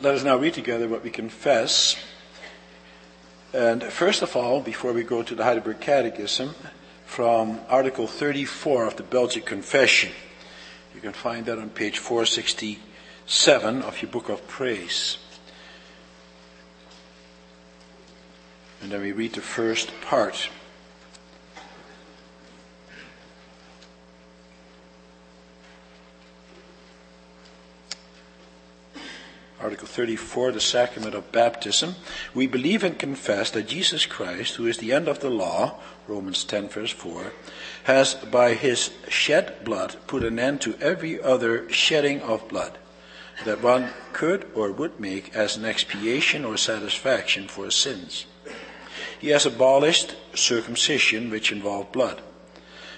[0.00, 1.96] Let us now read together what we confess.
[3.52, 6.54] And first of all, before we go to the Heidelberg Catechism,
[7.10, 10.12] from Article 34 of the Belgic Confession.
[10.94, 15.18] You can find that on page 467 of your Book of Praise.
[18.80, 20.48] And then we read the first part.
[29.70, 31.94] Article 34, the sacrament of baptism.
[32.34, 36.42] We believe and confess that Jesus Christ, who is the end of the law, Romans
[36.42, 37.32] 10 verse 4,
[37.84, 42.78] has by his shed blood put an end to every other shedding of blood
[43.44, 48.26] that one could or would make as an expiation or satisfaction for sins.
[49.20, 52.20] He has abolished circumcision which involved blood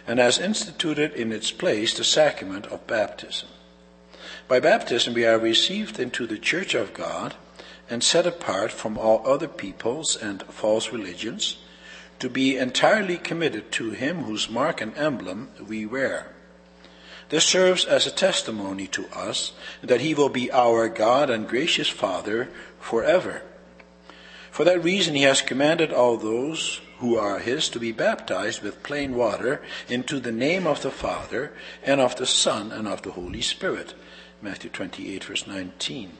[0.06, 3.50] and has instituted in its place the sacrament of baptism.
[4.52, 7.32] By baptism, we are received into the church of God
[7.88, 11.56] and set apart from all other peoples and false religions
[12.18, 16.34] to be entirely committed to Him whose mark and emblem we wear.
[17.30, 21.88] This serves as a testimony to us that He will be our God and gracious
[21.88, 23.40] Father forever.
[24.50, 28.82] For that reason, He has commanded all those who are His to be baptized with
[28.82, 33.12] plain water into the name of the Father and of the Son and of the
[33.12, 33.94] Holy Spirit
[34.42, 36.10] Matthew 28, verse 19.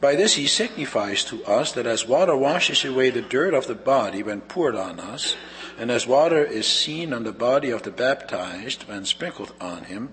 [0.00, 3.74] By this he signifies to us that as water washes away the dirt of the
[3.74, 5.36] body when poured on us,
[5.76, 10.10] and as water is seen on the body of the baptized when sprinkled on him,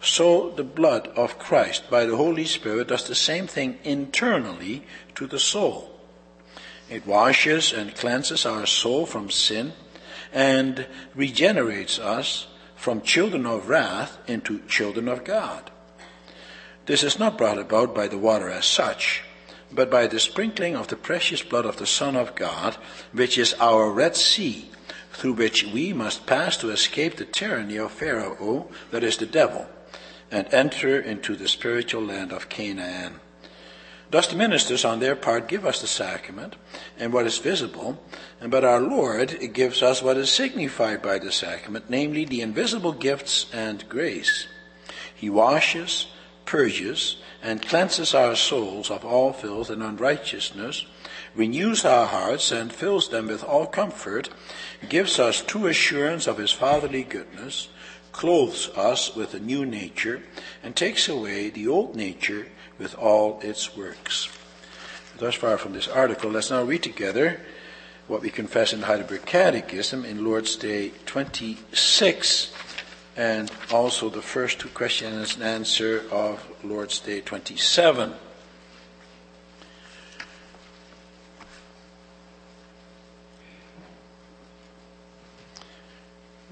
[0.00, 5.28] so the blood of Christ by the Holy Spirit does the same thing internally to
[5.28, 6.00] the soul.
[6.90, 9.72] It washes and cleanses our soul from sin
[10.32, 15.70] and regenerates us from children of wrath into children of God.
[16.86, 19.22] This is not brought about by the water as such,
[19.70, 22.76] but by the sprinkling of the precious blood of the Son of God,
[23.12, 24.68] which is our Red Sea,
[25.12, 29.66] through which we must pass to escape the tyranny of Pharaoh, that is the devil,
[30.30, 33.20] and enter into the spiritual land of Canaan.
[34.10, 36.56] Thus the ministers on their part give us the sacrament
[36.98, 38.02] and what is visible,
[38.46, 43.46] but our Lord gives us what is signified by the sacrament, namely the invisible gifts
[43.54, 44.48] and grace.
[45.14, 46.08] He washes,
[46.52, 50.84] purges and cleanses our souls of all filth and unrighteousness,
[51.34, 54.28] renews our hearts and fills them with all comfort,
[54.90, 57.68] gives us true assurance of his fatherly goodness,
[58.12, 60.22] clothes us with a new nature,
[60.62, 62.48] and takes away the old nature
[62.78, 64.28] with all its works.
[65.16, 67.40] Thus far from this article, let's now read together
[68.08, 72.52] what we confess in the Heidelberg Catechism in Lord's Day 26
[73.16, 78.14] and also the first two questions and answer of Lord's Day 27.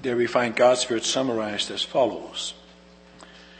[0.01, 2.55] There we find God's Word summarized as follows.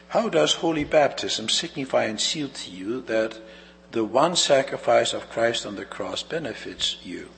[0.08, 3.38] How does holy baptism signify and seal to you that
[3.92, 7.30] the one sacrifice of Christ on the cross benefits you?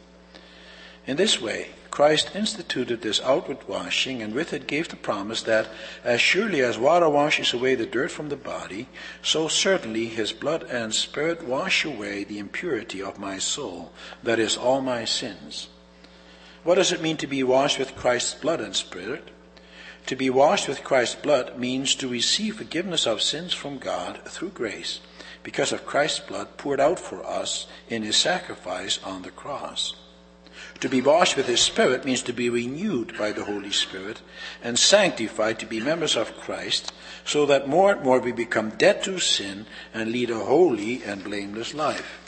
[1.05, 5.69] In this way, Christ instituted this outward washing, and with it gave the promise that
[6.03, 8.87] as surely as water washes away the dirt from the body,
[9.21, 13.91] so certainly his blood and spirit wash away the impurity of my soul,
[14.23, 15.67] that is, all my sins.
[16.63, 19.29] What does it mean to be washed with Christ's blood and spirit?
[20.07, 24.49] To be washed with Christ's blood means to receive forgiveness of sins from God through
[24.49, 24.99] grace,
[25.43, 29.93] because of Christ's blood poured out for us in his sacrifice on the cross.
[30.79, 34.21] To be washed with His Spirit means to be renewed by the Holy Spirit
[34.61, 36.91] and sanctified to be members of Christ
[37.25, 41.23] so that more and more we become dead to sin and lead a holy and
[41.23, 42.19] blameless life.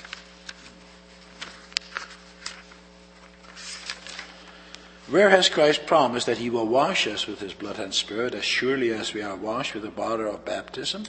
[5.07, 8.43] Where has Christ promised that he will wash us with his blood and spirit as
[8.43, 11.03] surely as we are washed with the water of baptism?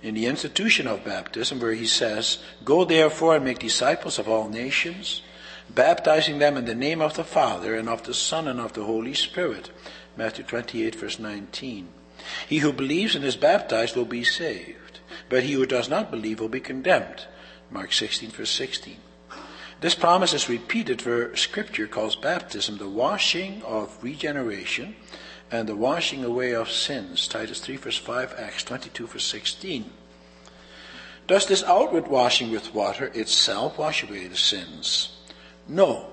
[0.00, 4.48] In the institution of baptism, where he says, Go therefore and make disciples of all
[4.48, 5.22] nations,
[5.70, 8.84] baptizing them in the name of the Father and of the Son and of the
[8.84, 9.70] Holy Spirit.
[10.16, 11.88] Matthew 28 verse 19.
[12.48, 16.40] He who believes and is baptized will be saved, but he who does not believe
[16.40, 17.26] will be condemned.
[17.70, 18.96] Mark 16 verse 16.
[19.80, 24.96] This promise is repeated where scripture calls baptism the washing of regeneration
[25.50, 27.28] and the washing away of sins.
[27.28, 29.90] Titus 3 verse 5, Acts 22 verse 16.
[31.26, 35.16] Does this outward washing with water itself wash away the sins?
[35.68, 36.10] No,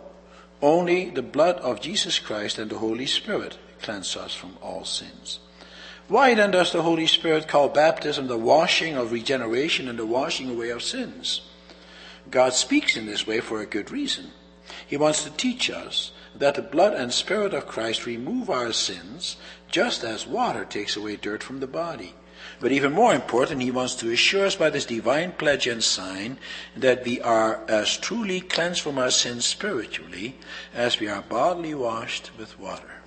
[0.61, 5.39] only the blood of Jesus Christ and the Holy Spirit cleanse us from all sins.
[6.07, 10.49] Why then does the Holy Spirit call baptism the washing of regeneration and the washing
[10.49, 11.41] away of sins?
[12.29, 14.31] God speaks in this way for a good reason.
[14.85, 19.37] He wants to teach us that the blood and spirit of Christ remove our sins
[19.69, 22.13] just as water takes away dirt from the body.
[22.59, 26.37] But even more important, he wants to assure us by this divine pledge and sign
[26.75, 30.35] that we are as truly cleansed from our sins spiritually
[30.73, 33.01] as we are bodily washed with water.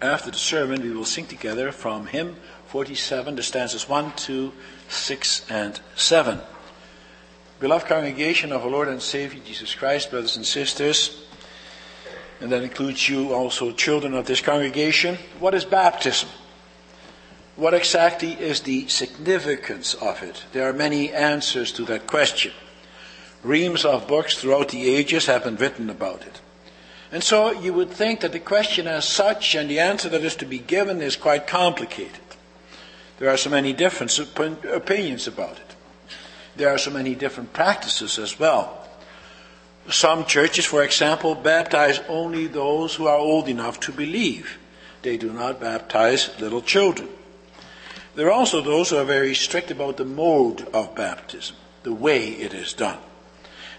[0.00, 2.36] After the sermon, we will sing together from hymn
[2.68, 4.52] 47, the stanzas 1, 2,
[4.88, 6.40] 6, and 7.
[7.60, 11.24] Beloved congregation of our Lord and Savior Jesus Christ, brothers and sisters,
[12.40, 16.28] and that includes you also, children of this congregation, what is baptism?
[17.56, 20.44] What exactly is the significance of it?
[20.52, 22.52] There are many answers to that question.
[23.42, 26.40] Reams of books throughout the ages have been written about it.
[27.10, 30.36] And so you would think that the question as such and the answer that is
[30.36, 32.20] to be given is quite complicated.
[33.18, 34.16] There are so many different
[34.64, 35.74] opinions about it.
[36.58, 38.84] There are so many different practices as well.
[39.88, 44.58] Some churches, for example, baptize only those who are old enough to believe.
[45.02, 47.08] They do not baptize little children.
[48.16, 52.30] There are also those who are very strict about the mode of baptism, the way
[52.30, 52.98] it is done.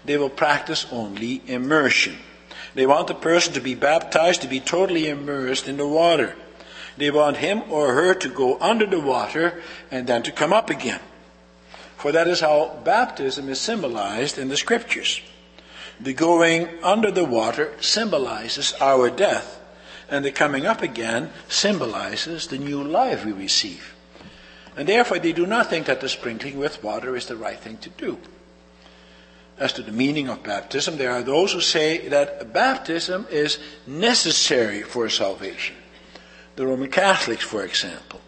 [0.06, 2.16] They will practice only immersion.
[2.74, 6.34] They want the person to be baptized to be totally immersed in the water.
[6.96, 9.60] They want him or her to go under the water
[9.90, 11.00] and then to come up again.
[12.00, 15.20] For that is how baptism is symbolized in the scriptures.
[16.00, 19.60] The going under the water symbolizes our death,
[20.08, 23.94] and the coming up again symbolizes the new life we receive.
[24.76, 27.76] And therefore, they do not think that the sprinkling with water is the right thing
[27.78, 28.18] to do
[29.60, 34.82] as to the meaning of baptism, there are those who say that baptism is necessary
[34.82, 35.76] for salvation.
[36.56, 38.22] The Roman Catholics, for example.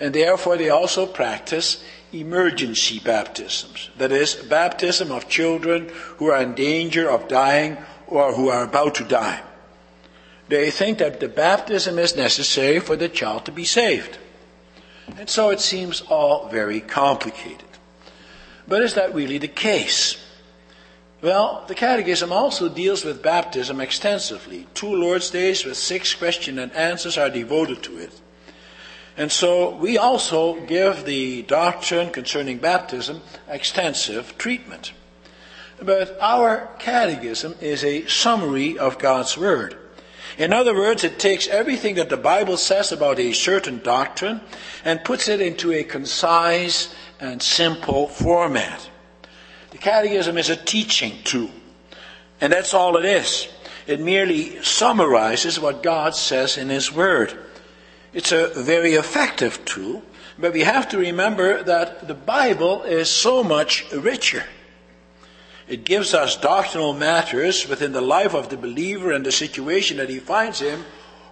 [0.00, 3.90] And therefore, they also practice emergency baptisms.
[3.98, 8.94] That is, baptism of children who are in danger of dying or who are about
[8.96, 9.42] to die.
[10.48, 14.18] They think that the baptism is necessary for the child to be saved.
[15.16, 17.68] And so it seems all very complicated.
[18.68, 20.22] But is that really the case?
[21.22, 24.66] Well, the Catechism also deals with baptism extensively.
[24.74, 28.20] Two Lord's Days with six questions and answers are devoted to it.
[29.16, 34.92] And so we also give the doctrine concerning baptism extensive treatment.
[35.80, 39.76] But our catechism is a summary of God's Word.
[40.38, 44.40] In other words, it takes everything that the Bible says about a certain doctrine
[44.84, 48.88] and puts it into a concise and simple format.
[49.70, 51.50] The catechism is a teaching tool.
[52.40, 53.48] And that's all it is.
[53.86, 57.36] It merely summarizes what God says in His Word.
[58.12, 60.02] It's a very effective tool,
[60.38, 64.44] but we have to remember that the Bible is so much richer.
[65.66, 70.10] It gives us doctrinal matters within the life of the believer and the situation that
[70.10, 70.84] he finds him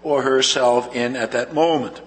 [0.03, 2.01] or herself in at that moment.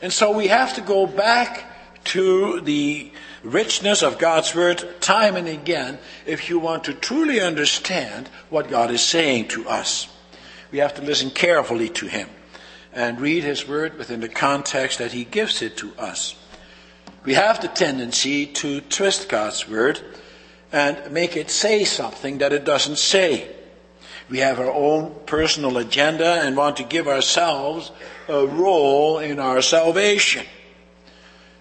[0.00, 1.64] And so we have to go back
[2.04, 3.12] to the
[3.42, 8.90] richness of God's Word time and again if you want to truly understand what God
[8.90, 10.08] is saying to us.
[10.70, 12.30] We have to listen carefully to Him
[12.96, 16.34] and read His Word within the context that He gives it to us.
[17.24, 20.00] We have the tendency to twist God's Word
[20.72, 23.54] and make it say something that it doesn't say.
[24.30, 27.92] We have our own personal agenda and want to give ourselves
[28.28, 30.46] a role in our salvation.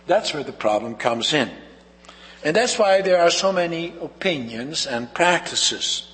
[0.07, 1.51] That's where the problem comes in.
[2.45, 6.11] And that's why there are so many opinions and practices.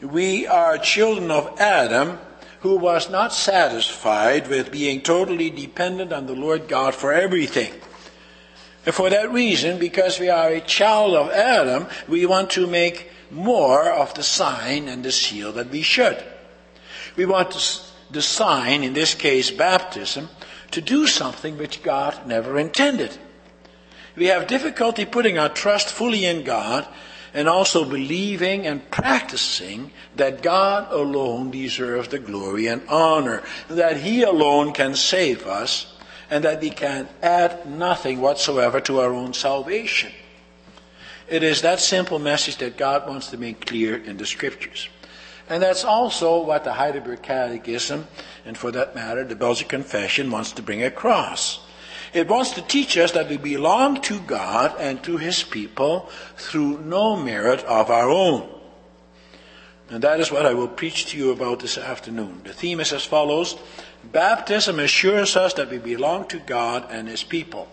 [0.00, 2.18] We are children of Adam
[2.62, 7.74] who was not satisfied with being totally dependent on the Lord God for everything.
[8.86, 13.10] And for that reason, because we are a child of Adam, we want to make
[13.32, 16.22] more of the sign and the seal that we should.
[17.16, 17.50] We want
[18.10, 20.28] the sign, in this case baptism,
[20.70, 23.16] to do something which God never intended.
[24.14, 26.86] We have difficulty putting our trust fully in God
[27.34, 34.22] and also believing and practicing that God alone deserves the glory and honor, that He
[34.22, 35.94] alone can save us,
[36.30, 40.12] and that we can add nothing whatsoever to our own salvation.
[41.28, 44.88] It is that simple message that God wants to make clear in the Scriptures.
[45.48, 48.06] And that's also what the Heidelberg Catechism,
[48.44, 51.60] and for that matter, the Belgic Confession, wants to bring across.
[52.12, 56.80] It wants to teach us that we belong to God and to His people through
[56.80, 58.48] no merit of our own.
[59.88, 62.42] And that is what I will preach to you about this afternoon.
[62.44, 63.56] The theme is as follows
[64.04, 67.68] Baptism assures us that we belong to God and His people.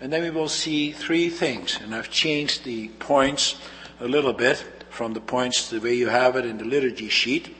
[0.00, 1.78] And then we will see three things.
[1.80, 3.60] And I've changed the points
[4.00, 7.54] a little bit from the points the way you have it in the liturgy sheet.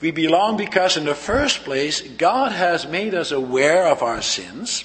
[0.00, 4.84] We belong because, in the first place, God has made us aware of our sins.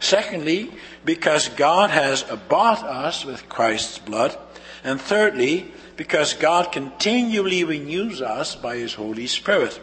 [0.00, 0.72] Secondly,
[1.04, 4.36] because God has bought us with Christ's blood.
[4.82, 9.78] And thirdly, because God continually renews us by His Holy Spirit.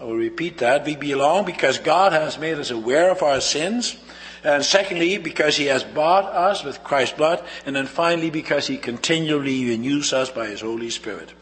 [0.00, 0.84] I will repeat that.
[0.84, 3.96] We belong because God has made us aware of our sins.
[4.42, 7.44] And secondly, because He has bought us with Christ's blood.
[7.64, 11.32] And then finally, because He continually renews us by His Holy Spirit.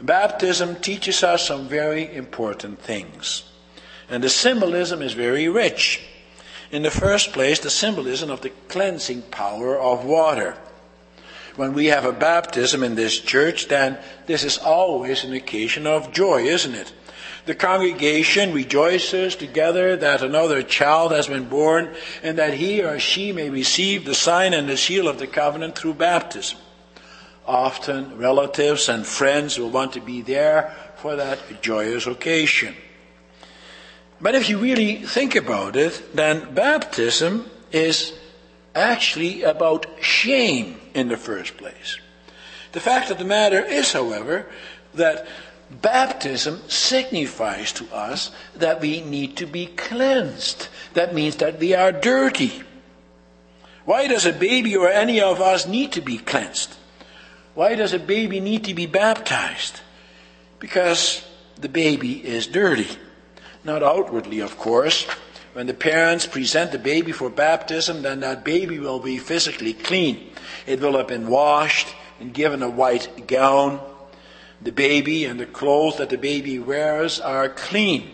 [0.00, 3.44] Baptism teaches us some very important things.
[4.08, 6.06] And the symbolism is very rich.
[6.70, 10.56] In the first place, the symbolism of the cleansing power of water.
[11.56, 16.12] When we have a baptism in this church, then this is always an occasion of
[16.12, 16.92] joy, isn't it?
[17.46, 23.32] The congregation rejoices together that another child has been born and that he or she
[23.32, 26.58] may receive the sign and the seal of the covenant through baptism.
[27.46, 32.76] Often relatives and friends will want to be there for that joyous occasion.
[34.20, 38.12] But if you really think about it, then baptism is
[38.74, 41.98] actually about shame in the first place.
[42.72, 44.46] The fact of the matter is, however,
[44.94, 45.26] that
[45.70, 50.68] baptism signifies to us that we need to be cleansed.
[50.94, 52.62] That means that we are dirty.
[53.84, 56.74] Why does a baby or any of us need to be cleansed?
[57.54, 59.80] Why does a baby need to be baptized?
[60.58, 62.88] Because the baby is dirty.
[63.64, 65.06] Not outwardly, of course.
[65.52, 70.30] When the parents present the baby for baptism, then that baby will be physically clean.
[70.66, 71.88] It will have been washed
[72.20, 73.80] and given a white gown.
[74.62, 78.08] The baby and the clothes that the baby wears are clean.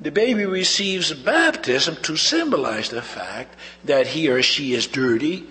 [0.00, 5.46] The baby receives baptism to symbolize the fact that he or she is dirty,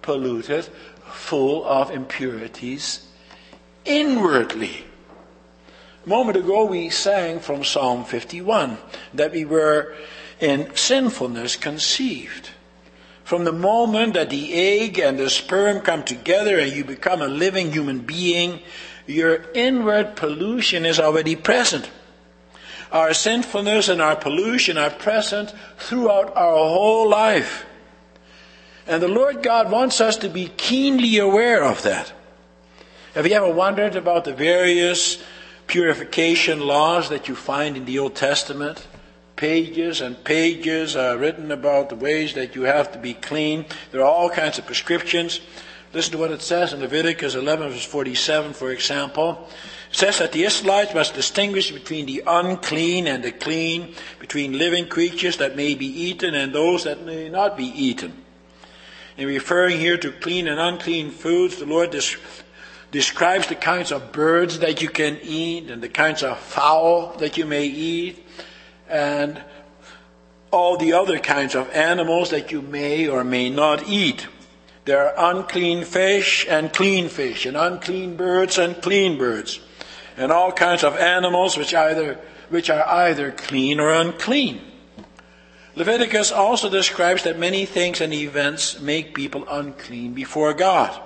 [0.00, 0.64] polluted,
[1.04, 3.06] full of impurities
[3.84, 4.86] inwardly.
[6.06, 8.78] Moment ago, we sang from Psalm 51
[9.12, 9.94] that we were
[10.40, 12.50] in sinfulness conceived.
[13.22, 17.28] From the moment that the egg and the sperm come together and you become a
[17.28, 18.60] living human being,
[19.06, 21.90] your inward pollution is already present.
[22.90, 27.66] Our sinfulness and our pollution are present throughout our whole life.
[28.86, 32.12] And the Lord God wants us to be keenly aware of that.
[33.14, 35.22] Have you ever wondered about the various
[35.70, 38.88] purification laws that you find in the Old Testament.
[39.36, 43.64] Pages and pages are written about the ways that you have to be clean.
[43.92, 45.40] There are all kinds of prescriptions.
[45.92, 49.48] Listen to what it says in Leviticus 11, verse 47, for example.
[49.90, 54.88] It says that the Israelites must distinguish between the unclean and the clean, between living
[54.88, 58.24] creatures that may be eaten and those that may not be eaten.
[59.16, 62.39] In referring here to clean and unclean foods, the Lord describes
[62.92, 67.46] the kinds of birds that you can eat and the kinds of fowl that you
[67.46, 68.24] may eat
[68.88, 69.42] and
[70.50, 74.26] all the other kinds of animals that you may or may not eat.
[74.84, 79.60] There are unclean fish and clean fish, and unclean birds and clean birds,
[80.16, 82.18] and all kinds of animals which either
[82.48, 84.60] which are either clean or unclean.
[85.76, 91.00] Leviticus also describes that many things and events make people unclean before God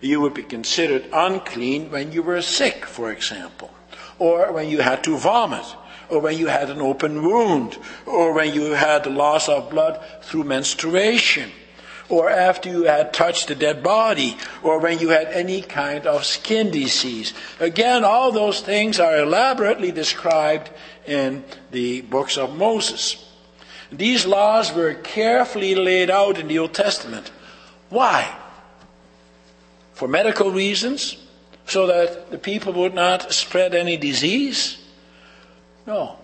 [0.00, 3.70] you would be considered unclean when you were sick, for example,
[4.18, 5.64] or when you had to vomit,
[6.08, 10.44] or when you had an open wound, or when you had loss of blood through
[10.44, 11.50] menstruation,
[12.08, 16.24] or after you had touched a dead body, or when you had any kind of
[16.24, 17.32] skin disease.
[17.60, 20.70] Again, all those things are elaborately described
[21.06, 23.26] in the books of Moses.
[23.92, 27.30] These laws were carefully laid out in the Old Testament.
[27.88, 28.36] Why?
[30.00, 31.18] For medical reasons,
[31.66, 34.78] so that the people would not spread any disease?
[35.86, 36.16] No.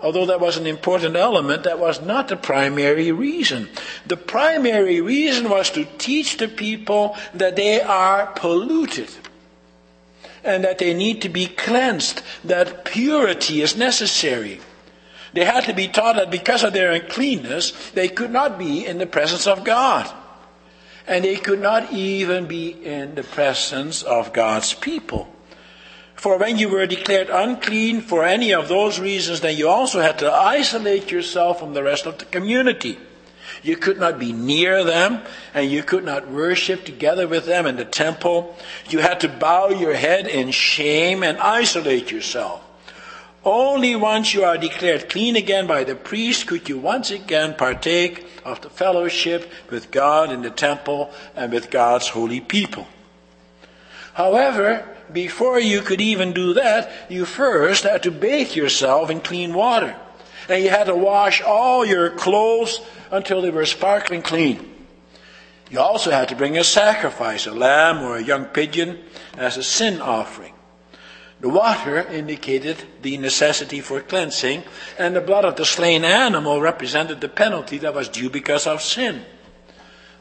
[0.00, 3.68] Although that was an important element, that was not the primary reason.
[4.06, 9.10] The primary reason was to teach the people that they are polluted
[10.42, 14.58] and that they need to be cleansed, that purity is necessary.
[15.34, 18.96] They had to be taught that because of their uncleanness, they could not be in
[18.96, 20.10] the presence of God
[21.06, 25.32] and they could not even be in the presence of God's people.
[26.14, 30.18] For when you were declared unclean for any of those reasons, then you also had
[30.20, 32.98] to isolate yourself from the rest of the community.
[33.62, 35.22] You could not be near them,
[35.54, 38.56] and you could not worship together with them in the temple.
[38.88, 42.62] You had to bow your head in shame and isolate yourself.
[43.44, 48.26] Only once you are declared clean again by the priest could you once again partake
[48.46, 52.86] of the fellowship with God in the temple and with God's holy people.
[54.14, 59.52] However, before you could even do that, you first had to bathe yourself in clean
[59.52, 59.94] water.
[60.48, 64.74] And you had to wash all your clothes until they were sparkling clean.
[65.70, 69.00] You also had to bring a sacrifice, a lamb or a young pigeon,
[69.36, 70.52] as a sin offering.
[71.46, 74.64] The water indicated the necessity for cleansing,
[74.98, 78.82] and the blood of the slain animal represented the penalty that was due because of
[78.82, 79.24] sin.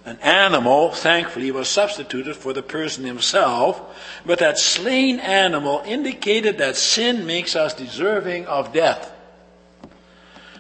[0.06, 3.82] An animal, thankfully, was substituted for the person himself,
[4.24, 9.12] but that slain animal indicated that sin makes us deserving of death.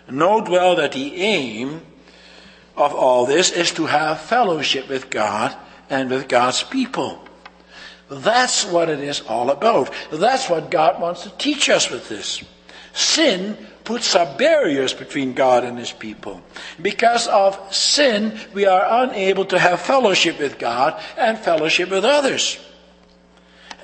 [0.09, 1.81] Note well that the aim
[2.75, 5.55] of all this is to have fellowship with God
[5.91, 7.24] and with God's people.
[8.09, 9.91] That's what it is all about.
[10.11, 12.43] That's what God wants to teach us with this.
[12.93, 16.41] Sin puts up barriers between God and his people.
[16.81, 22.59] Because of sin, we are unable to have fellowship with God and fellowship with others.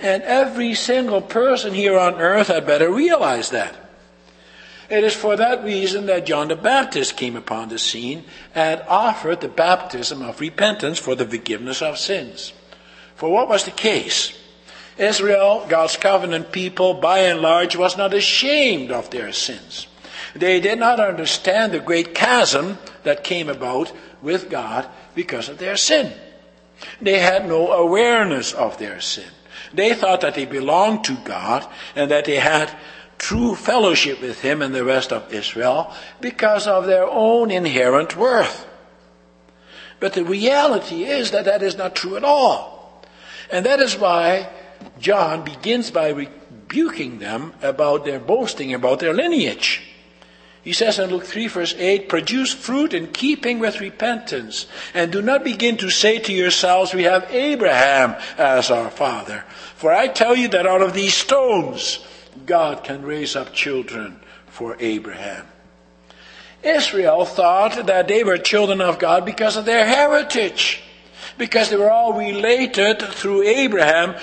[0.01, 3.75] And every single person here on earth had better realize that.
[4.89, 9.39] It is for that reason that John the Baptist came upon the scene and offered
[9.39, 12.51] the baptism of repentance for the forgiveness of sins.
[13.21, 14.35] For what was the case?
[14.97, 19.85] Israel, God's covenant people, by and large, was not ashamed of their sins.
[20.35, 25.77] They did not understand the great chasm that came about with God because of their
[25.77, 26.11] sin.
[26.99, 29.29] They had no awareness of their sin.
[29.71, 32.75] They thought that they belonged to God and that they had
[33.19, 38.67] true fellowship with Him and the rest of Israel because of their own inherent worth.
[39.99, 42.80] But the reality is that that is not true at all.
[43.51, 44.49] And that is why
[44.99, 49.81] John begins by rebuking them about their boasting about their lineage.
[50.63, 55.21] He says in Luke 3 verse 8, produce fruit in keeping with repentance, and do
[55.21, 59.43] not begin to say to yourselves, we have Abraham as our father.
[59.75, 62.05] For I tell you that out of these stones,
[62.45, 65.47] God can raise up children for Abraham.
[66.63, 70.83] Israel thought that they were children of God because of their heritage
[71.37, 74.15] because they were all related through Abraham,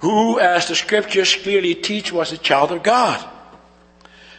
[0.00, 3.26] who, as the scriptures clearly teach, was a child of God.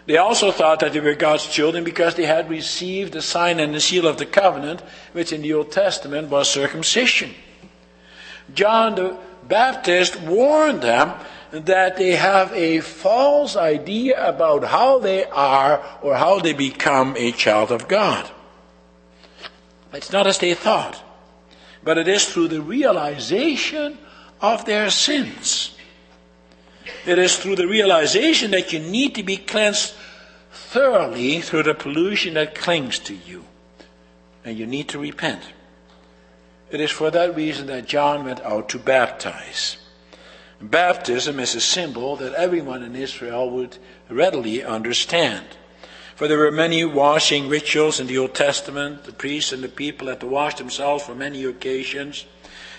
[0.07, 3.73] They also thought that they were God's children because they had received the sign and
[3.73, 4.81] the seal of the covenant,
[5.13, 7.35] which in the Old Testament was circumcision.
[8.53, 11.13] John the Baptist warned them
[11.51, 17.31] that they have a false idea about how they are or how they become a
[17.31, 18.29] child of God.
[19.93, 21.01] It's not as they thought,
[21.83, 23.97] but it is through the realization
[24.39, 25.75] of their sins.
[27.05, 29.93] It is through the realization that you need to be cleansed
[30.51, 33.45] thoroughly through the pollution that clings to you.
[34.43, 35.41] And you need to repent.
[36.71, 39.77] It is for that reason that John went out to baptize.
[40.61, 43.77] Baptism is a symbol that everyone in Israel would
[44.09, 45.45] readily understand.
[46.21, 49.05] For there were many washing rituals in the Old Testament.
[49.05, 52.27] The priests and the people had to wash themselves for many occasions,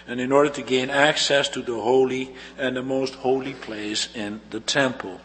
[0.07, 4.41] and in order to gain access to the holy and the most holy place in
[4.51, 5.21] the temple.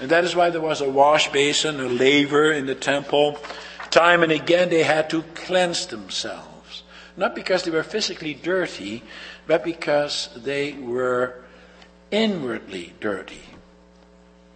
[0.00, 3.36] And that is why there was a wash basin, a laver in the temple.
[3.90, 6.82] Time and again they had to cleanse themselves.
[7.14, 9.02] Not because they were physically dirty,
[9.46, 11.44] but because they were
[12.10, 13.42] inwardly dirty.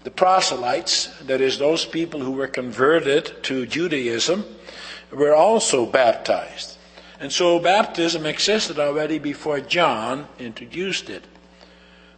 [0.05, 4.45] The proselytes, that is, those people who were converted to Judaism,
[5.11, 6.77] were also baptized.
[7.21, 11.25] And so baptism existed already before John introduced it.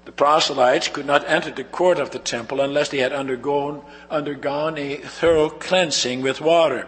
[0.05, 4.77] The proselytes could not enter the court of the temple unless they had undergone, undergone
[4.77, 6.87] a thorough cleansing with water.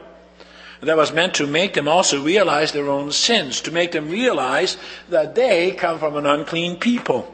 [0.81, 4.77] That was meant to make them also realize their own sins, to make them realize
[5.09, 7.33] that they come from an unclean people.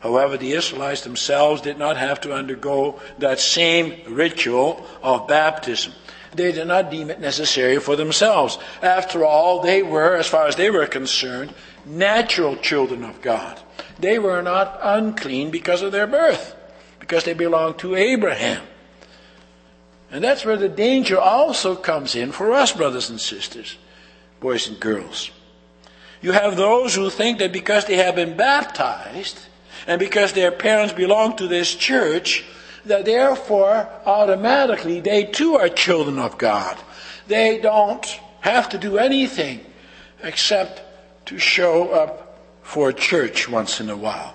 [0.00, 5.92] However, the Israelites themselves did not have to undergo that same ritual of baptism.
[6.34, 8.58] They did not deem it necessary for themselves.
[8.82, 11.54] After all, they were, as far as they were concerned,
[11.86, 13.58] natural children of God.
[13.98, 16.54] They were not unclean because of their birth,
[17.00, 18.62] because they belonged to Abraham.
[20.10, 23.78] And that's where the danger also comes in for us, brothers and sisters,
[24.40, 25.30] boys and girls.
[26.20, 29.38] You have those who think that because they have been baptized,
[29.86, 32.44] and because their parents belong to this church,
[32.84, 36.76] that therefore automatically they too are children of God.
[37.26, 38.04] They don't
[38.40, 39.60] have to do anything
[40.22, 40.82] except
[41.26, 44.34] to show up for church once in a while.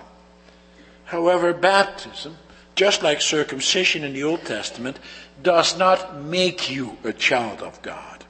[1.06, 2.38] However, baptism,
[2.76, 5.00] just like circumcision in the Old Testament,
[5.44, 8.24] does not make you a child of God.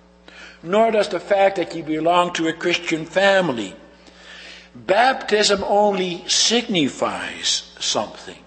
[0.63, 3.75] Nor does the fact that you belong to a Christian family.
[4.73, 8.37] Baptism only signifies something.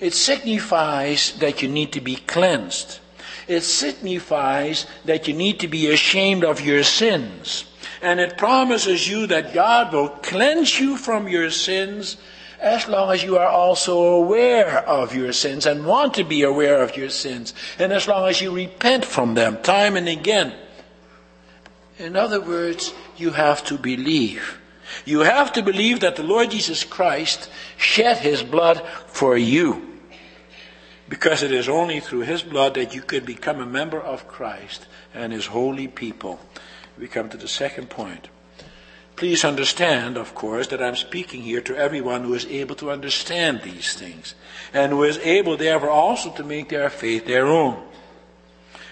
[0.00, 3.00] It signifies that you need to be cleansed.
[3.48, 7.64] It signifies that you need to be ashamed of your sins.
[8.02, 12.16] And it promises you that God will cleanse you from your sins
[12.60, 16.82] as long as you are also aware of your sins and want to be aware
[16.82, 20.52] of your sins, and as long as you repent from them time and again.
[21.98, 24.58] In other words, you have to believe.
[25.04, 29.98] You have to believe that the Lord Jesus Christ shed his blood for you.
[31.08, 34.86] Because it is only through his blood that you could become a member of Christ
[35.14, 36.38] and his holy people.
[36.98, 38.28] We come to the second point.
[39.16, 43.62] Please understand, of course, that I'm speaking here to everyone who is able to understand
[43.62, 44.34] these things
[44.72, 47.82] and who is able, therefore, also to make their faith their own.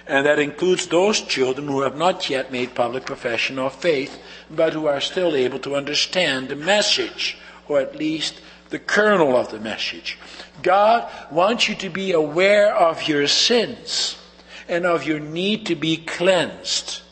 [0.06, 4.72] And that includes those children who have not yet made public profession of faith, but
[4.72, 8.40] who are still able to understand the message, or at least
[8.70, 10.16] the kernel of the message.
[10.62, 14.16] God wants you to be aware of your sins
[14.68, 17.02] and of your need to be cleansed.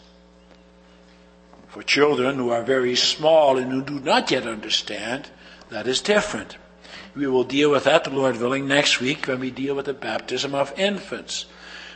[1.69, 5.31] For children who are very small and who do not yet understand,
[5.71, 6.57] that is different.
[7.17, 9.95] We will deal with that, the Lord willing, next week when we deal with the
[9.95, 11.47] baptism of infants.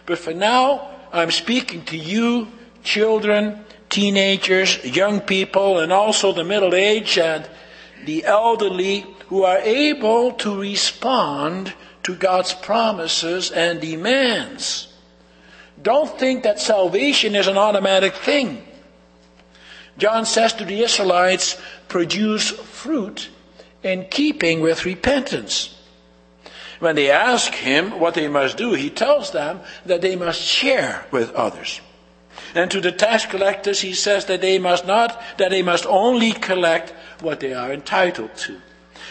[0.08, 2.48] But for now, I'm speaking to you,
[2.82, 7.46] children, teenagers, young people, and also the middle aged and
[8.06, 14.88] the elderly who are able to respond to God's promises and demands.
[15.80, 18.66] Don't think that salvation is an automatic thing.
[19.98, 23.28] John says to the Israelites, produce fruit
[23.82, 25.77] in keeping with repentance.
[26.78, 31.06] When they ask him what they must do, he tells them that they must share
[31.10, 31.80] with others.
[32.54, 36.32] And to the tax collectors, he says that they must not, that they must only
[36.32, 38.60] collect what they are entitled to.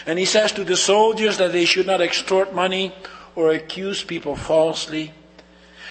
[0.06, 2.92] And he says to the soldiers that they should not extort money
[3.36, 5.12] or accuse people falsely.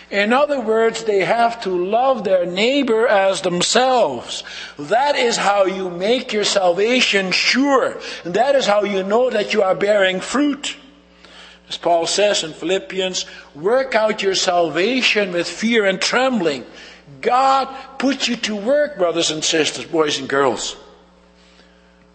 [0.10, 4.44] In other words, they have to love their neighbor as themselves.
[4.80, 8.00] That is how you make your salvation sure.
[8.24, 10.78] That is how you know that you are bearing fruit.
[11.70, 16.66] As Paul says in Philippians, work out your salvation with fear and trembling.
[17.22, 20.78] God puts you to work, brothers and sisters, boys and girls.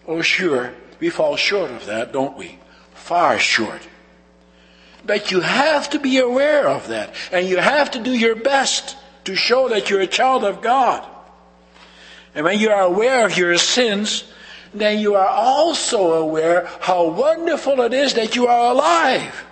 [0.07, 2.57] Oh, sure, we fall short of that, don't we?
[2.93, 3.87] Far short.
[5.05, 7.13] But you have to be aware of that.
[7.31, 11.05] And you have to do your best to show that you're a child of God.
[12.35, 14.23] And when you are aware of your sins,
[14.73, 19.45] then you are also aware how wonderful it is that you are alive.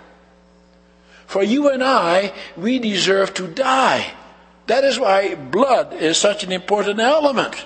[1.26, 4.12] For you and I, we deserve to die.
[4.66, 7.64] That is why blood is such an important element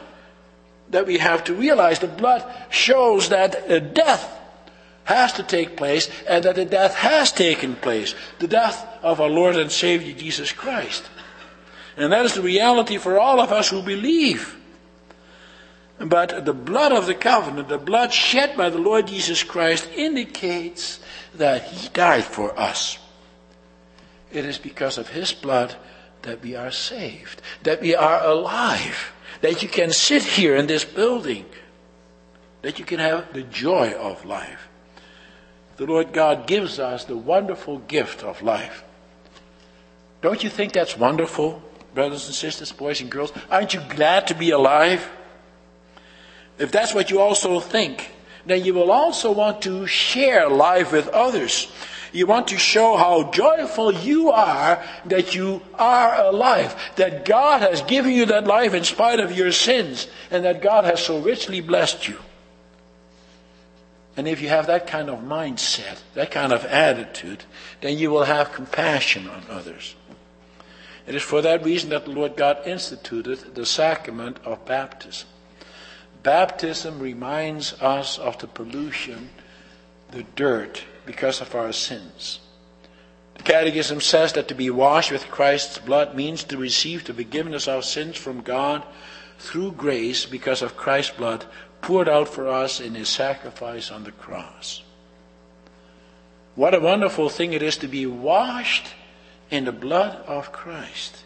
[0.91, 1.99] that we have to realize.
[1.99, 4.33] The blood shows that death
[5.05, 8.15] has to take place and that the death has taken place.
[8.39, 11.05] The death of our Lord and Savior Jesus Christ.
[11.97, 14.56] And that is the reality for all of us who believe.
[15.99, 21.01] But the blood of the covenant, the blood shed by the Lord Jesus Christ, indicates
[21.35, 22.99] that He died for us.
[24.31, 25.75] It is because of His blood
[26.23, 30.85] that we are saved, that we are alive, that you can sit here in this
[30.85, 31.47] building,
[32.63, 34.69] that you can have the joy of life
[35.77, 38.83] the Lord God gives us the wonderful gift of life.
[40.23, 41.63] Don't you think that's wonderful,
[41.95, 43.33] brothers and sisters, boys and girls?
[43.51, 45.09] Aren't you glad to be alive?
[46.59, 48.11] If that's what you also think,
[48.47, 51.71] then you will also want to share life with others.
[52.13, 57.83] You want to show how joyful you are that you are alive, that God has
[57.83, 61.61] given you that life in spite of your sins, and that God has so richly
[61.61, 62.17] blessed you.
[64.17, 67.45] And if you have that kind of mindset, that kind of attitude,
[67.83, 69.95] then you will have compassion on others.
[71.07, 75.29] It is for that reason that the Lord God instituted the sacrament of baptism.
[76.27, 79.31] Baptism reminds us of the pollution,
[80.11, 82.41] the dirt, because of our sins.
[83.37, 87.69] The Catechism says that to be washed with Christ's blood means to receive the forgiveness
[87.69, 88.83] of our sins from God
[89.39, 91.45] through grace because of Christ's blood
[91.81, 94.83] poured out for us in his sacrifice on the cross.
[96.57, 98.89] What a wonderful thing it is to be washed
[99.49, 101.23] in the blood of Christ.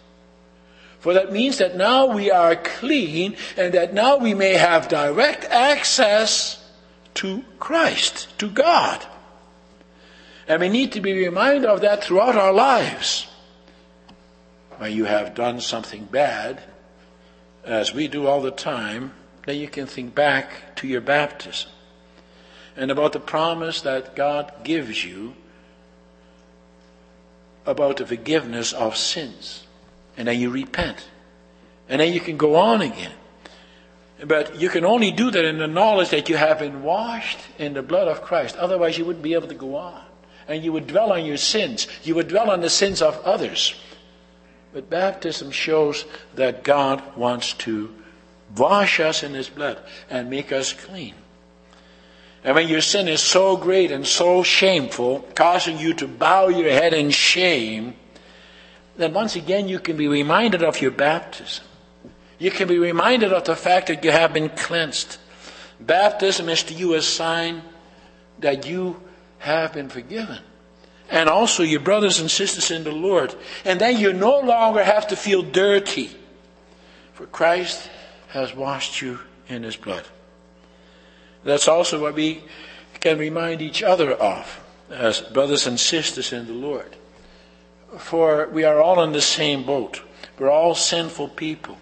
[1.01, 5.45] For that means that now we are clean and that now we may have direct
[5.45, 6.63] access
[7.15, 9.05] to Christ, to God.
[10.47, 13.27] And we need to be reminded of that throughout our lives.
[14.79, 16.63] When you have done something bad,
[17.65, 19.13] as we do all the time,
[19.47, 21.71] then you can think back to your baptism
[22.77, 25.35] and about the promise that God gives you
[27.67, 29.67] about the forgiveness of sins.
[30.21, 31.09] And then you repent.
[31.89, 33.13] And then you can go on again.
[34.23, 37.73] But you can only do that in the knowledge that you have been washed in
[37.73, 38.55] the blood of Christ.
[38.57, 40.03] Otherwise, you wouldn't be able to go on.
[40.47, 41.87] And you would dwell on your sins.
[42.03, 43.75] You would dwell on the sins of others.
[44.75, 46.05] But baptism shows
[46.35, 47.91] that God wants to
[48.55, 49.79] wash us in His blood
[50.11, 51.15] and make us clean.
[52.45, 56.69] And when your sin is so great and so shameful, causing you to bow your
[56.69, 57.95] head in shame,
[59.01, 61.65] then once again you can be reminded of your baptism.
[62.39, 65.19] You can be reminded of the fact that you have been cleansed.
[65.79, 67.63] Baptism is to you a sign
[68.41, 69.01] that you
[69.39, 70.39] have been forgiven.
[71.11, 73.35] And also your brothers and sisters in the Lord.
[73.65, 76.11] And then you no longer have to feel dirty.
[77.15, 77.91] For Christ
[78.29, 80.05] has washed you in his blood.
[81.45, 82.45] That's also what we
[83.01, 84.61] can remind each other of
[84.91, 86.97] as brothers and sisters in the Lord.
[87.99, 90.03] For we are all in the same boat.
[90.39, 91.79] We're all sinful people.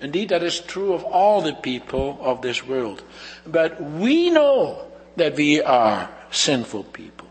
[0.00, 3.02] Indeed, that is true of all the people of this world.
[3.46, 7.28] But we know that we are sinful people.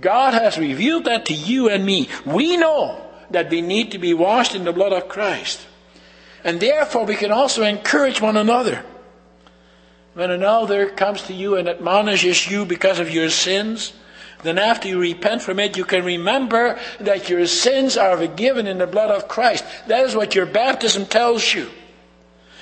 [0.00, 2.08] God has revealed that to you and me.
[2.24, 5.66] We know that we need to be washed in the blood of Christ.
[6.44, 8.84] And therefore, we can also encourage one another.
[10.14, 13.92] When another comes to you and admonishes you because of your sins,
[14.46, 18.78] then after you repent from it, you can remember that your sins are forgiven in
[18.78, 19.64] the blood of Christ.
[19.88, 21.70] That is what your baptism tells you.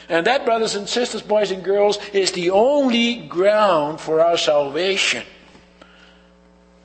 [0.08, 5.24] And that, brothers and sisters, boys and girls, is the only ground for our salvation.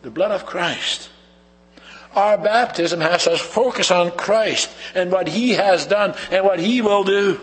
[0.01, 1.09] The blood of Christ.
[2.15, 6.81] Our baptism has us focus on Christ and what He has done and what He
[6.81, 7.39] will do.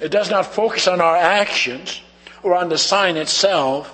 [0.00, 2.00] It does not focus on our actions
[2.42, 3.90] or on the sign itself.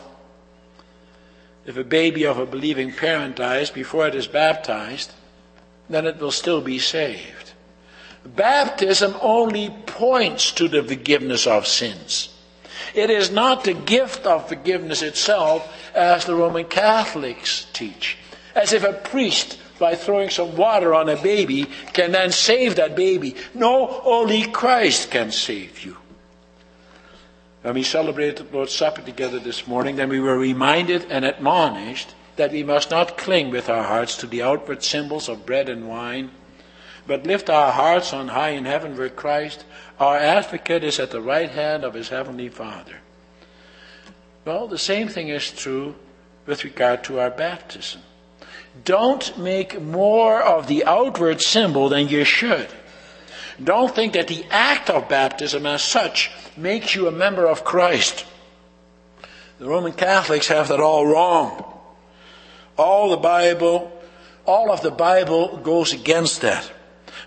[1.71, 5.13] If a baby of a believing parent dies before it is baptized,
[5.89, 7.53] then it will still be saved.
[8.27, 12.31] Baptism only points to the forgiveness of sins.
[12.93, 18.19] It is not the gift of forgiveness itself, as the Roman Catholics teach.
[18.57, 22.97] As if a priest by throwing some water on a baby can then save that
[22.97, 23.37] baby.
[23.55, 26.00] No, only Christ can save you.
[27.63, 32.15] When we celebrated the Lord's Supper together this morning, then we were reminded and admonished
[32.37, 35.87] that we must not cling with our hearts to the outward symbols of bread and
[35.87, 36.31] wine,
[37.07, 39.65] but lift our hearts on high in heaven where Christ,
[39.99, 42.97] our advocate, is at the right hand of his heavenly Father.
[44.47, 45.97] Well, the same thing is true
[46.47, 48.01] with regard to our baptism.
[48.87, 52.69] Don't make more of the outward symbol than you should.
[53.63, 58.25] Don't think that the act of baptism as such makes you a member of Christ.
[59.59, 61.65] The Roman Catholics have that all wrong.
[62.79, 63.93] All the Bible,
[64.47, 66.71] all of the Bible goes against that.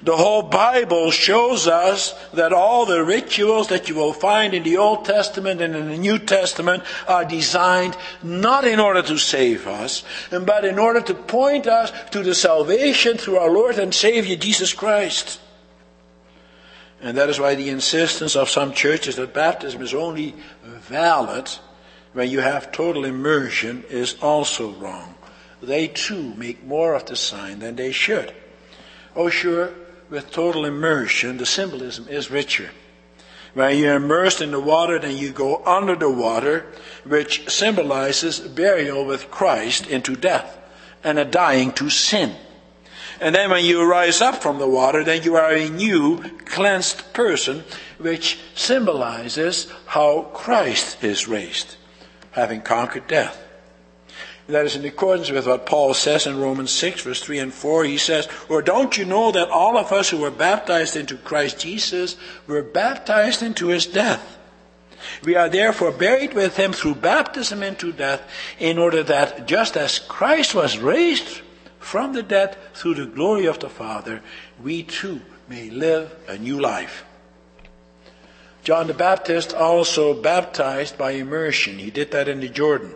[0.01, 4.77] The whole Bible shows us that all the rituals that you will find in the
[4.77, 10.03] Old Testament and in the New Testament are designed not in order to save us,
[10.29, 14.73] but in order to point us to the salvation through our Lord and Savior Jesus
[14.73, 15.39] Christ.
[17.03, 21.49] And that is why the insistence of some churches that baptism is only valid
[22.13, 25.15] when you have total immersion is also wrong.
[25.61, 28.33] They too make more of the sign than they should.
[29.17, 29.73] Oh, sure,
[30.09, 32.71] with total immersion, the symbolism is richer.
[33.53, 36.67] When you're immersed in the water, then you go under the water,
[37.05, 40.57] which symbolizes burial with Christ into death
[41.03, 42.33] and a dying to sin.
[43.23, 47.13] And then when you rise up from the water, then you are a new, cleansed
[47.13, 47.63] person,
[47.97, 51.77] which symbolizes how Christ is raised,
[52.31, 53.41] having conquered death.
[54.47, 57.85] That is in accordance with what Paul says in Romans 6, verse 3 and 4.
[57.85, 61.59] He says, Or don't you know that all of us who were baptized into Christ
[61.59, 64.37] Jesus were baptized into his death?
[65.23, 69.99] We are therefore buried with him through baptism into death, in order that just as
[69.99, 71.42] Christ was raised
[71.83, 74.21] from the dead through the glory of the Father,
[74.61, 77.05] we too may live a new life.
[78.63, 81.79] John the Baptist also baptized by immersion.
[81.79, 82.95] He did that in the Jordan.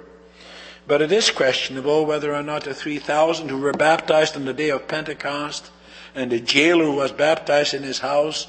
[0.88, 4.70] But it is questionable whether or not the 3,000 who were baptized on the day
[4.70, 5.70] of Pentecost
[6.16, 8.48] and the jailer who was baptized in his house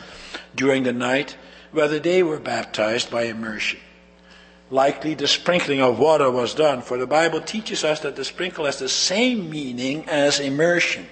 [0.55, 1.37] during the night,
[1.72, 3.81] whether they were baptized by immersion.
[4.70, 8.66] Likely the sprinkling of water was done, for the Bible teaches us that the sprinkle
[8.66, 11.07] has the same meaning as immersion.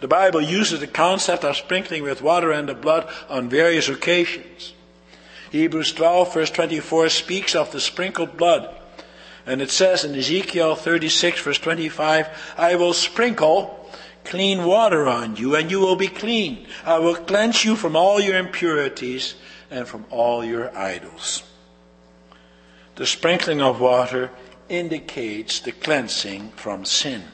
[0.00, 4.74] The Bible uses the concept of sprinkling with water and the blood on various occasions.
[5.50, 8.74] Hebrews 12 verse 24 speaks of the sprinkled blood.
[9.46, 13.88] And it says in Ezekiel 36 verse 25, I will sprinkle
[14.24, 16.66] clean water on you and you will be clean.
[16.84, 19.36] I will cleanse you from all your impurities
[19.70, 21.44] and from all your idols.
[23.02, 24.30] The sprinkling of water
[24.68, 27.24] indicates the cleansing from sin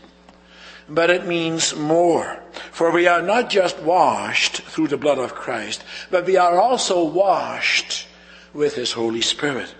[0.88, 2.40] but it means more.
[2.72, 7.04] For we are not just washed through the blood of Christ, but we are also
[7.04, 8.06] washed
[8.54, 9.74] with His Holy Spirit.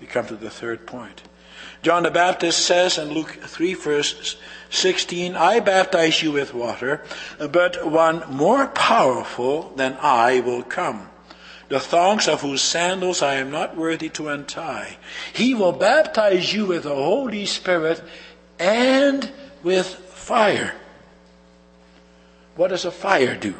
[0.00, 1.20] We come to the third point.
[1.82, 4.36] John the Baptist says in Luke 3 verse
[4.70, 7.04] 16, I baptize you with water,
[7.38, 11.09] but one more powerful than I will come.
[11.70, 14.98] The thongs of whose sandals I am not worthy to untie.
[15.32, 18.02] He will baptize you with the Holy Spirit
[18.58, 19.30] and
[19.62, 20.74] with fire.
[22.56, 23.54] What does a fire do?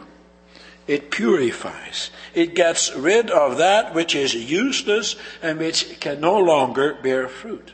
[0.88, 2.10] It purifies.
[2.34, 7.72] It gets rid of that which is useless and which can no longer bear fruit.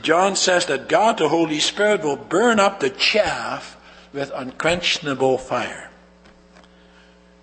[0.00, 3.76] John says that God, the Holy Spirit, will burn up the chaff
[4.12, 5.87] with unquenchable fire.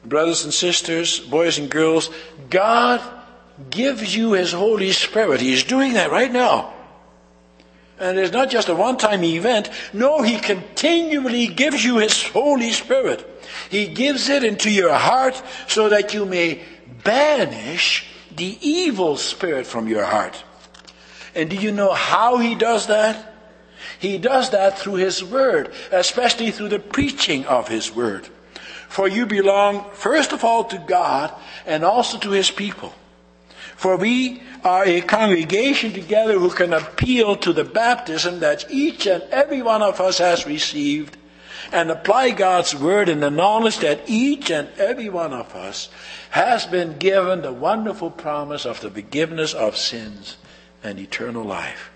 [0.06, 2.10] Brothers and sisters, boys and girls,
[2.50, 3.02] God
[3.70, 5.42] gives you His Holy Spirit.
[5.42, 6.74] He's doing that right now.
[7.98, 9.70] And it's not just a one time event.
[9.94, 13.26] No, He continually gives you His Holy Spirit.
[13.70, 16.62] He gives it into your heart so that you may
[17.04, 20.44] banish the evil spirit from your heart.
[21.34, 23.34] And do you know how He does that?
[24.00, 28.28] He does that through His Word, especially through the preaching of His Word.
[28.88, 31.34] For you belong, first of all, to God
[31.66, 32.94] and also to His people.
[33.76, 39.22] For we are a congregation together who can appeal to the baptism that each and
[39.24, 41.18] every one of us has received
[41.72, 45.90] and apply God's word in the knowledge that each and every one of us
[46.32, 50.38] has been given the wonderful promise of the forgiveness of sins
[50.84, 51.92] and eternal life.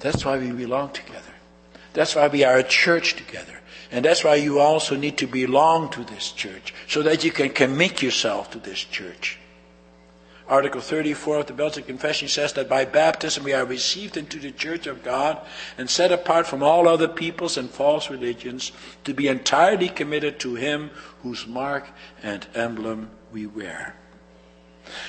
[0.00, 1.34] That's why we belong together.
[1.92, 3.60] That's why we are a church together.
[3.92, 7.50] And that's why you also need to belong to this church, so that you can
[7.50, 9.38] commit yourself to this church.
[10.48, 14.50] Article 34 of the Belgian Confession says that by baptism we are received into the
[14.50, 15.40] church of God
[15.78, 18.72] and set apart from all other peoples and false religions
[19.04, 20.90] to be entirely committed to Him
[21.22, 21.88] whose mark
[22.22, 23.94] and emblem we wear.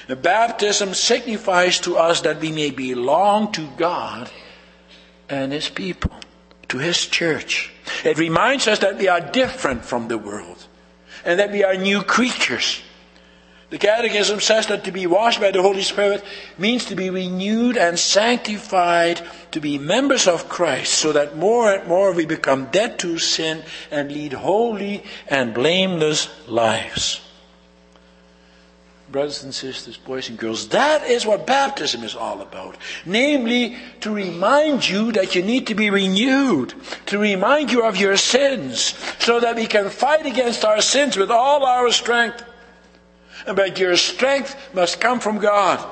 [0.08, 4.30] The baptism signifies to us that we may belong to God
[5.28, 6.14] and His people,
[6.70, 7.73] to His church.
[8.04, 10.68] It reminds us that we are different from the world
[11.26, 12.82] and that we are new creatures
[13.74, 16.24] the Catechism says that to be washed by the Holy Spirit
[16.60, 19.20] means to be renewed and sanctified
[19.50, 23.64] to be members of Christ, so that more and more we become dead to sin
[23.90, 27.20] and lead holy and blameless lives.
[29.14, 32.76] Brothers and sisters, boys and girls, that is what baptism is all about.
[33.06, 36.74] Namely, to remind you that you need to be renewed,
[37.06, 41.30] to remind you of your sins, so that we can fight against our sins with
[41.30, 42.44] all our strength
[43.46, 45.84] but your strength must come from God.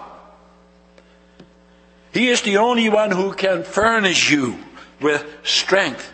[2.13, 4.57] He is the only one who can furnish you
[4.99, 6.11] with strength.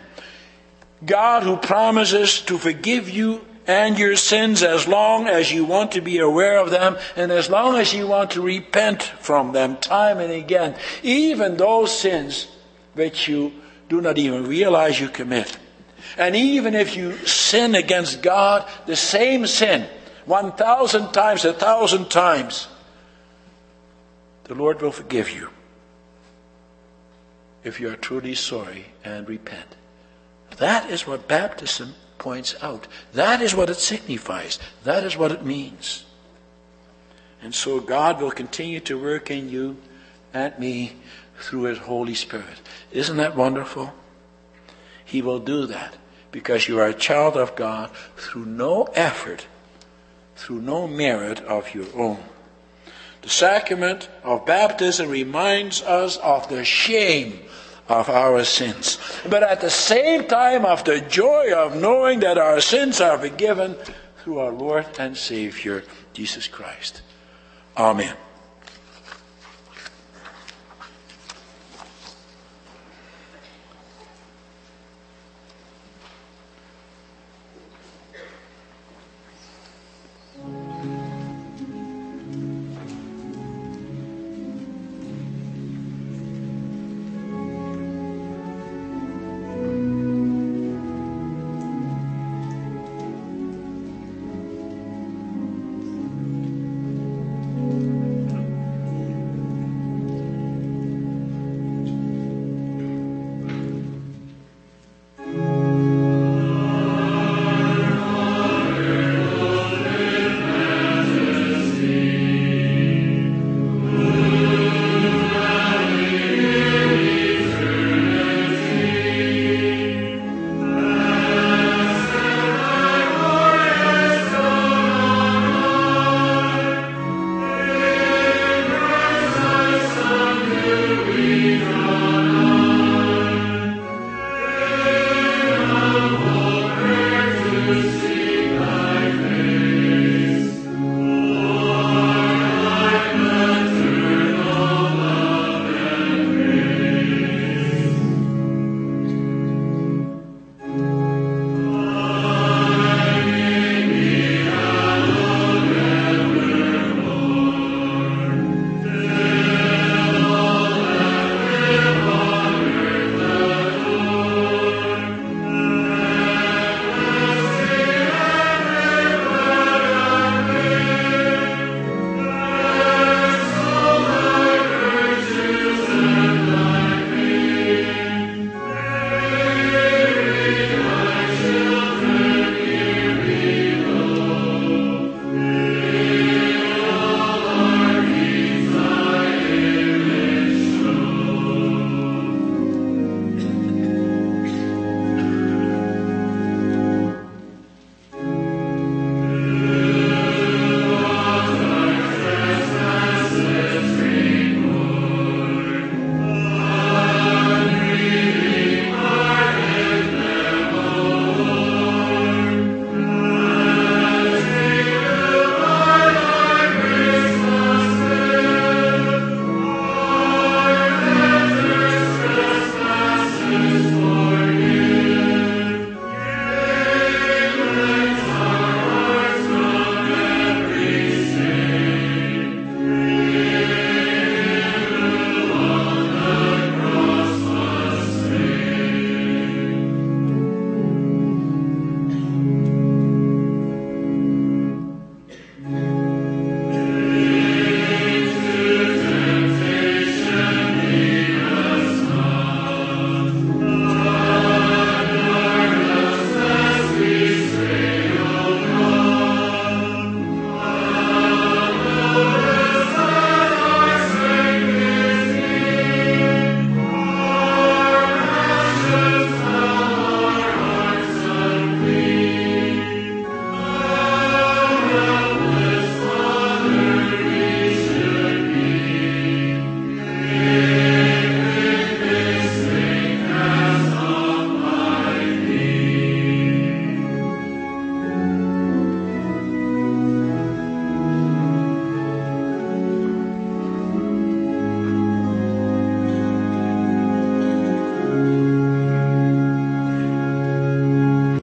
[1.04, 6.00] God who promises to forgive you and your sins as long as you want to
[6.00, 10.18] be aware of them and as long as you want to repent from them time
[10.18, 12.48] and again, even those sins
[12.94, 13.52] which you
[13.90, 15.58] do not even realize you commit.
[16.16, 19.86] And even if you sin against God, the same sin,
[20.24, 22.68] 1,000 times, a thousand times,
[24.44, 25.50] the Lord will forgive you
[27.64, 29.76] if you are truly sorry and repent.
[30.56, 32.86] That is what baptism points out.
[33.12, 34.58] That is what it signifies.
[34.84, 36.04] That is what it means.
[37.40, 39.76] And so God will continue to work in you
[40.34, 40.96] and me
[41.40, 42.60] through His Holy Spirit.
[42.90, 43.92] Isn't that wonderful?
[45.04, 45.96] He will do that
[46.32, 49.46] because you are a child of God through no effort
[50.38, 52.22] through no merit of your own.
[53.22, 57.40] The sacrament of baptism reminds us of the shame
[57.88, 58.98] of our sins.
[59.28, 63.76] But at the same time, of the joy of knowing that our sins are forgiven
[64.22, 67.02] through our Lord and Savior, Jesus Christ.
[67.76, 68.14] Amen.